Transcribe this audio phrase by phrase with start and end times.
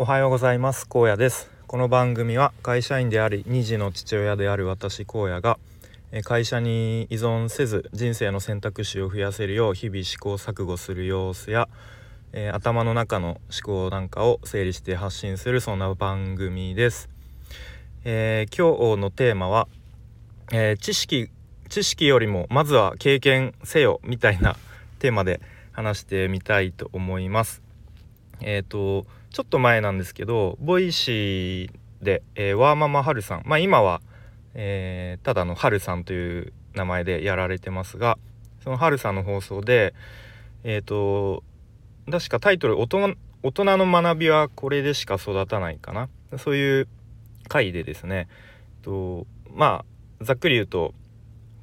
[0.00, 0.88] おはようございます。
[0.88, 1.50] 高野です。
[1.66, 5.58] この番組は会社員であり2児の父親である私荒野が
[6.24, 11.68] 会社に依存せず人生の選択肢を増やせるよう日々試行錯誤する様子や、
[12.32, 17.10] えー、頭の中の思考なんかを整理して発信するそんな番組です、
[18.04, 19.68] えー、今日のテーマは、
[20.50, 21.28] えー、知識
[21.68, 24.56] 知識よりもまずは経験せよみたいな
[24.98, 25.42] テーマで
[25.72, 27.60] 話してみたいと思います。
[28.40, 33.42] えっ、とちょっと前なんですけどボイシーで、えー、ワーママハルさん。
[33.44, 34.00] まあ今は、
[34.54, 38.18] えー、ただのハルさんという名前でやられてますが
[38.64, 39.94] そのハルさんの放送で
[40.64, 41.44] えっ、ー、と
[42.10, 46.08] 確かタイトル大人「大人の学びはこれでしか育たない」かな。
[46.36, 46.88] そういう
[47.48, 48.28] 回でですね
[48.82, 49.84] とま
[50.20, 50.94] あざっくり言うと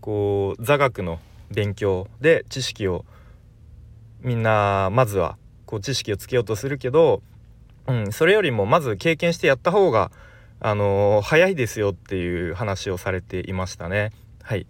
[0.00, 1.18] こう座学の
[1.50, 3.04] 勉強で知識を
[4.20, 7.22] みんなまずはこう知識をつけようとするけど
[7.88, 10.10] うん、それよりもまず経験してやった方が、
[10.60, 14.12] あのー、早いですよっていう話をされていましたね。
[14.42, 14.66] はい、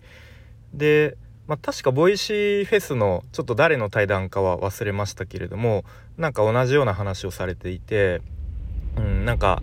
[0.75, 5.85] で、まあ、確かボイシーフェスのちょっと誰の対談かは忘れましたけれども
[6.17, 8.21] なんか同じような話をされていて、
[8.97, 9.63] うん、なんか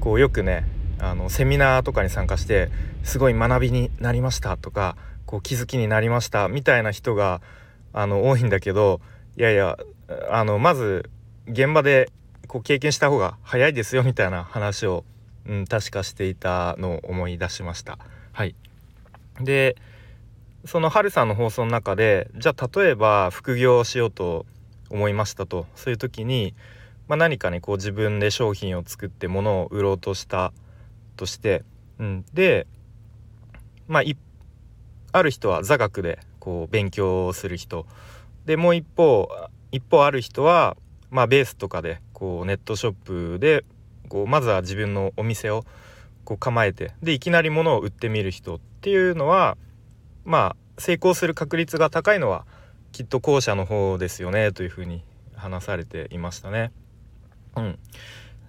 [0.00, 0.64] こうよくね
[0.98, 2.70] あのセミナーとかに参加して
[3.02, 7.42] すごい学びになりましたとかこう気づきになりましたみたいな人が
[7.92, 9.00] あの多いんだけど
[9.36, 9.76] いやいや
[10.30, 11.10] あのまず
[11.46, 12.10] 現場で
[12.48, 15.04] こう経験した方が早いですよみたいな話を、
[15.46, 17.98] うん、確かしていたのを思い出しました。
[18.32, 18.54] はい、
[19.40, 19.76] で
[20.64, 24.46] そのハルさんの放送の中でじゃあ例えば副業をしようと
[24.90, 25.66] 思いましたと。
[25.74, 26.54] そういう時に、
[27.08, 30.52] まあ、何かねこう自分で商品を作って物を売ろうとした
[31.16, 31.64] として、
[31.98, 32.66] うん、で
[33.88, 34.02] まあ
[35.12, 37.86] ある人は座学でこう勉強する人。
[38.46, 39.28] でもう一方
[39.72, 40.76] 一方ある人は
[41.10, 43.66] まあベースとかでこうネットショップで
[44.08, 45.66] こうまずは自分のお店を
[46.24, 49.58] こう構えてでいきなり物を売ってみる人っていうのは
[50.24, 52.46] まあ成功する確率が高いのは
[52.92, 55.04] きっと後者の方ですよねというふうに
[55.36, 56.72] 話されていましたね。
[57.56, 57.78] うん、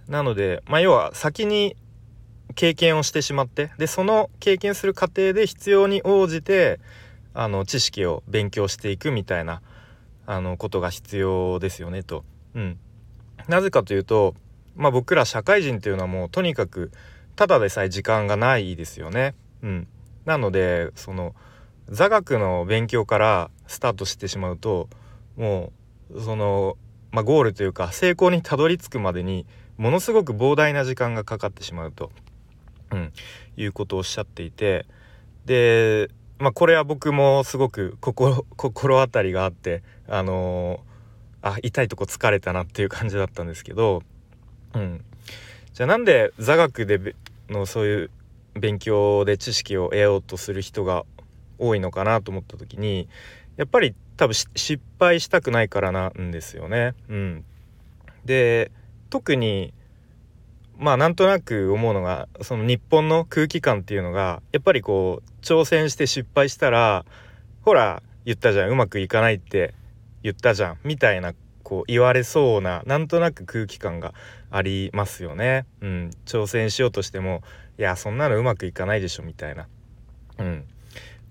[0.08, 1.76] なので、まあ、要は先に
[2.54, 6.80] 経験をしてしまってでその経験する過程で必要に応じて
[7.34, 9.60] あの知識を勉強していくみたいな
[10.24, 12.24] あのことが必要ですよねと。
[12.54, 12.78] うん、
[13.48, 14.34] なぜかというと、
[14.74, 16.90] まあ、僕ら社会人っていうのはもうとにかく
[17.34, 19.34] ただでさえ時間がないですよね。
[19.62, 19.88] うん、
[20.24, 21.34] なのでその
[21.88, 24.88] 座学の勉強からスタートしてしまうと
[25.36, 25.72] も
[26.12, 26.76] うその、
[27.12, 29.46] まあ、ゴールというか成功にたどり着くまでに
[29.76, 32.10] ものすごく膨大な時間がかかってしまうと、
[32.90, 33.12] うん、
[33.56, 34.86] いうことをおっしゃっていて
[35.44, 40.95] で、まあ、これは僕もすごく心当たりがあってあのー
[41.42, 44.02] あ痛いとこ疲れたなっていう感じだったんですけど、
[44.74, 45.04] うん、
[45.72, 47.14] じゃあなんで座学で
[47.48, 48.10] のそういう
[48.54, 51.04] 勉強で知識を得ようとする人が
[51.58, 53.08] 多いのかなと思った時に
[53.56, 56.94] やっぱり多分失敗したくないからなんですよね。
[57.08, 57.44] うん、
[58.24, 58.70] で
[59.10, 59.72] 特に
[60.78, 67.04] まあなんとなく思うのがその日本の空気感っていうのがやっぱりこう挑戦して失敗したら
[67.62, 69.74] ほら言ったじゃんうまくいかないって。
[70.22, 74.14] 言ったじゃんみたいなこう言われそうななんとなく空気感が
[74.50, 75.66] ありますよね。
[75.80, 77.42] うん、挑戦しようとしても
[77.78, 79.66] いやそんなのうまくいかないでしょみたいな。
[80.38, 80.64] うん、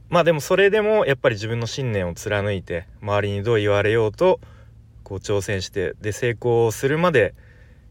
[0.09, 4.39] まあでもそれでもやっぱり自分の信念を貫いて周りにどう言われようと
[5.03, 7.33] こう挑戦してで成功するまで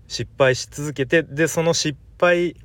[0.07, 2.57] 失敗し続けてでその失敗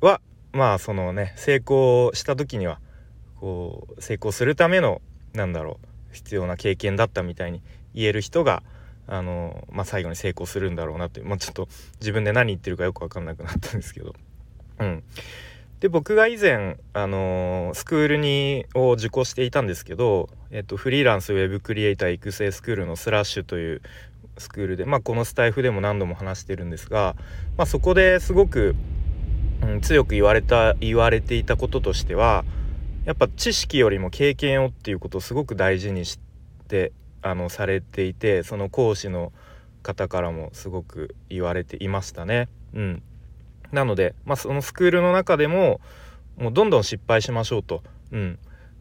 [0.00, 0.20] は
[0.52, 2.80] まあそのね成功した時には
[3.36, 5.00] こう成功するための
[5.32, 7.62] なんだろう必要な経験だったみたいに
[7.94, 8.62] 言える人が
[9.06, 11.68] あの、まあ、最後に成功するんだろうなって、まあ、ちょっと
[12.00, 14.14] 自分で何言ってるかよく分かんなくなったんですけど。
[14.80, 15.02] うん、
[15.80, 23.82] で僕が以前、あのスクールにを受講していたんですけど、えっと、フリーランスウェブクリエイター育成スクールのスラッシュという
[24.38, 27.16] スクールで、まあ、このスタイフでも何度も話してるんですが、
[27.56, 28.76] まあ、そこですごく、
[29.62, 32.44] うん、強く言われた言われていたこととしては
[33.08, 36.20] やっぱ知識よりも経験をっていうことをすごく大事にし
[36.68, 39.32] てあのされていてその講師の
[39.82, 42.50] 方からもすごく言われていましたね。
[42.74, 43.02] うん、
[43.72, 45.80] なので、まあ、そのスクールの中でも
[46.36, 47.82] もうどんどん失敗しましょうと。
[48.12, 48.38] うん、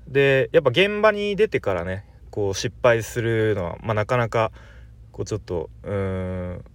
[0.10, 4.52] でやっぱ現場に出てからねこう失敗するのは、まあ、なかなか
[5.14, 6.66] こうちょっとうん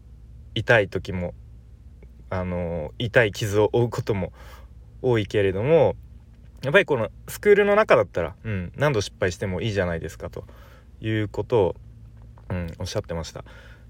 [0.54, 1.34] 痛い時も
[2.30, 4.32] あの痛い傷を負うことも
[5.02, 5.96] 多いけれども
[6.62, 10.44] やっぱりこのスクールの中だったら、うん、何度失敗してもいいじゃないですかと
[11.00, 11.76] いうことを、
[12.50, 13.44] うん、おっしゃってました。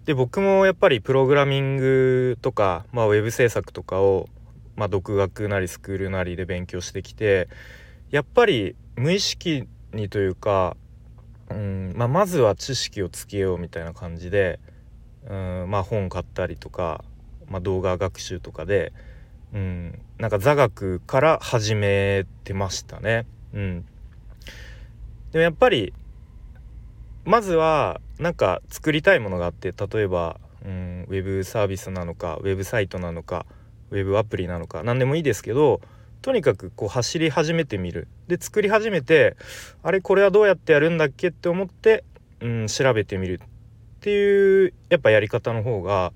[0.05, 4.29] で僕もやっぱりプログラミングとか、まあ、ウェブ制作とかを、
[4.75, 7.49] まあ、独学なりスクールなりで勉強してきて
[8.11, 10.77] やっぱり無意識にというか、
[11.51, 14.59] うんまあ、まずは知識をつけようみたいな感じで、
[15.29, 17.05] うんまあ、本買ったりとか、
[17.49, 18.93] まあ、動画学習とかで、
[19.55, 23.27] うん、なんか座学から始めてましたね。
[23.53, 23.85] うん、
[25.33, 25.93] でもやっぱり
[27.25, 33.47] まずはなんか作りたいものがあって例えば、うん、ウェブサービスなのかウェブサイトなのか
[33.91, 35.81] ウェブアプリなのか何でもいいですけど
[36.23, 38.09] とにかくこう走り始めてみる。
[38.29, 39.37] で作り始めて
[39.83, 42.05] あれこれはどうやってやるんだっけって思って、
[42.41, 43.49] うん、調べてみるっ
[44.01, 46.13] ていうやっぱやり方の方が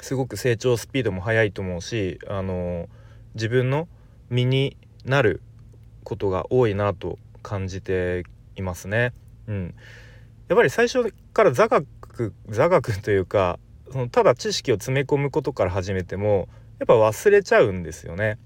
[0.00, 2.88] すごく成長スピードも速いと思うしあの
[3.34, 3.88] 自分の
[4.30, 5.40] 身になる
[6.02, 8.24] ことが多いなと感じて
[8.56, 9.12] いますね。
[9.46, 9.74] うん、
[10.48, 13.58] やっぱり最初から座学座学というか
[13.90, 16.48] そのただ知識を詰め込むことから始めても
[16.78, 18.38] やっぱ忘れちゃうんですよね。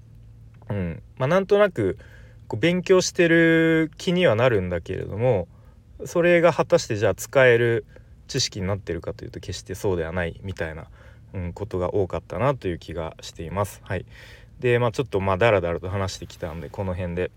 [0.69, 1.97] うんまあ、なんとなく
[2.47, 5.47] こう勉強してる気にはなるんだけれども
[6.05, 7.85] それが果たしてじゃあ使える
[8.27, 10.87] 知識になってるかというと決してそうではないみたいな、
[11.33, 13.81] うん、ことが多かったなという気がしています。
[13.83, 14.05] はい、
[14.59, 17.31] でまあちょっとまあダラダラと話してきたんでこの辺で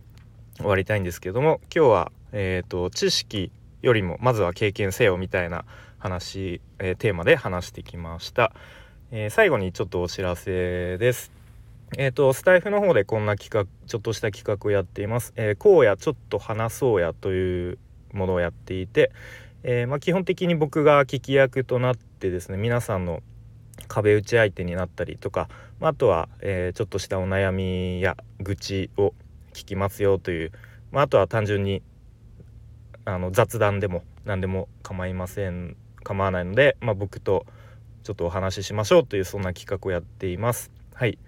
[0.57, 3.51] 終わりたいんですけども今日は、えーと知識
[3.83, 5.65] よりもまずは経験せよみたいな
[5.99, 8.53] 話、えー、テーマで話してきました、
[9.11, 11.33] えー、最後にちょっとお知らせです
[11.99, 15.35] えーと、スタイフの方でこんな企画ちょっとした企画をやっています。
[15.37, 17.79] えー、こうやちょっと話そうやという
[18.15, 19.13] ものをやっていて、
[19.63, 23.23] えー、まあ、基本的に僕が聞き役となってですね皆さんの
[23.89, 25.49] 壁打ち相手になったりとか、
[25.81, 29.15] まあ、とは、えー、ちょっとしたお悩みや愚痴を
[29.53, 30.53] 聞きますよという、
[30.91, 31.83] まあ、とは単純に
[33.05, 37.47] あの雑談でも何でも構いません構わないので、まあ、僕と
[38.03, 40.71] ちょっとお話ししましょうというそんな企画をやっています。
[40.95, 41.19] はい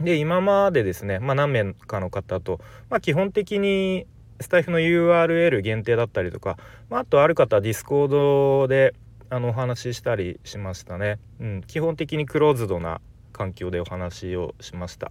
[0.00, 2.60] で今までですね、まあ、何名かの方と、
[2.90, 4.06] ま、基本的に
[4.40, 6.58] スタエフの URL 限定だったりとか、
[6.90, 8.94] まあ、あとある方はディスコードで
[9.30, 13.00] あのお話ししたりしましたね、うん、基本的にクローズドな
[13.32, 15.10] 環境でお話をしました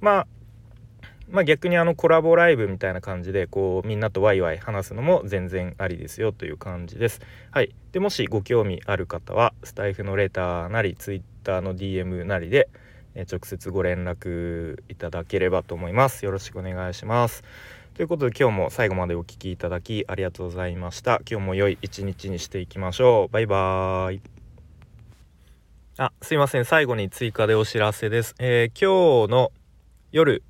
[0.00, 0.26] まあ
[1.30, 7.20] まあ、逆にあのコラボライブみたいな感じでこうみんなとワイワイ話すのも全然ありですよという感じです。
[7.52, 12.68] はい、でもしご興味ある方はスタイフのレターなり Twitter の DM なりで、
[13.30, 16.24] 直接ご連絡いただければと思います。
[16.24, 17.44] よろしくお願いします。
[18.00, 21.20] ということで今日も最後までお聴きいただきありがとうございました。
[21.30, 23.30] 今日も良い一日にしていきましょう。
[23.30, 24.22] バイバーイ。
[25.98, 26.64] あ、すいません。
[26.64, 28.34] 最後に追加でお知らせです。
[28.38, 29.52] えー、今日の
[30.12, 30.42] 夜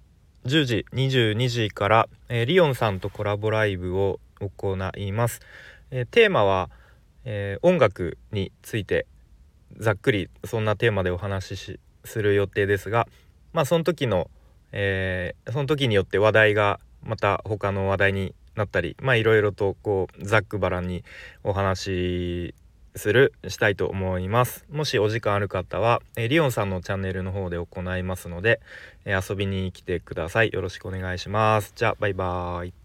[0.44, 5.40] 10時22時から、えー、リオンさんとコラボライブを行います、
[5.90, 6.70] えー、テーマは、
[7.24, 9.08] えー、音楽について
[9.76, 13.08] ざっくりそんなテーマでお話しする予定ですが
[13.52, 14.30] まあその時の、
[14.70, 21.04] えその時によって話題がまた他の話題になったりまあいろいろとこうざっくばらんに
[21.44, 22.54] お話
[22.96, 24.66] するしたいと思います。
[24.70, 28.60] もしお時間ある方は、えリオンさんのチャンネルの方で行いますので、
[29.04, 30.50] え遊びに来てください。
[30.52, 31.72] よろしくお願いします。
[31.76, 32.79] じゃあバイバーイ。